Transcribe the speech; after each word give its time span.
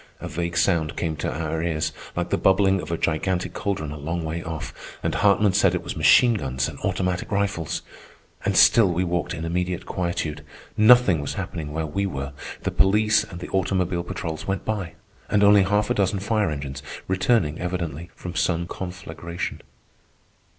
A 0.19 0.27
vague 0.27 0.57
sound 0.57 0.97
came 0.97 1.15
to 1.17 1.31
our 1.31 1.61
ears, 1.61 1.91
like 2.15 2.31
the 2.31 2.37
bubbling 2.39 2.81
of 2.81 2.89
a 2.89 2.97
gigantic 2.97 3.53
caldron 3.53 3.91
a 3.91 3.99
long 3.99 4.23
way 4.23 4.41
off, 4.41 4.73
and 5.03 5.13
Hartman 5.13 5.53
said 5.53 5.75
it 5.75 5.83
was 5.83 5.95
machine 5.95 6.33
guns 6.33 6.67
and 6.67 6.79
automatic 6.79 7.31
rifles. 7.31 7.83
And 8.43 8.57
still 8.57 8.89
we 8.91 9.03
walked 9.03 9.35
in 9.35 9.45
immediate 9.45 9.85
quietude. 9.85 10.43
Nothing 10.75 11.21
was 11.21 11.35
happening 11.35 11.71
where 11.71 11.85
we 11.85 12.07
were. 12.07 12.33
The 12.63 12.71
police 12.71 13.23
and 13.23 13.41
the 13.41 13.49
automobile 13.49 14.01
patrols 14.03 14.47
went 14.47 14.65
by, 14.65 14.95
and 15.29 15.43
once 15.43 15.67
half 15.69 15.91
a 15.91 15.93
dozen 15.93 16.17
fire 16.19 16.49
engines, 16.49 16.81
returning 17.07 17.59
evidently 17.59 18.09
from 18.15 18.33
some 18.33 18.65
conflagration. 18.65 19.61